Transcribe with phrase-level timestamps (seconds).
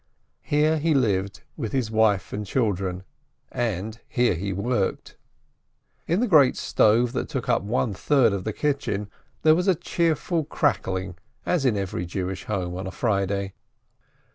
[0.41, 3.03] Here he lived with his wife and children,
[3.51, 5.15] and here he worked.
[6.07, 9.11] In the great stove that took up one third of the kitchen
[9.43, 13.53] there was a cheerful crackling, as in every Jewish home on a Friday.